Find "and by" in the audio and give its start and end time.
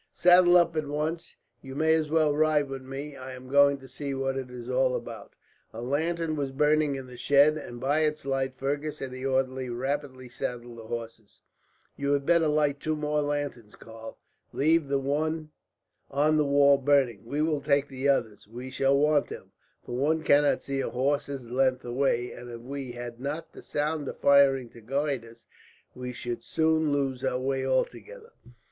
7.55-7.99